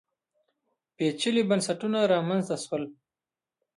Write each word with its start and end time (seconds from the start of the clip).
پېچلي 0.95 1.43
بنسټونه 1.49 1.99
رامنځته 2.13 2.55
شول 2.63 2.83